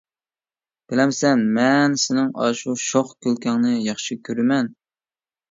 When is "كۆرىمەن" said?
4.27-4.75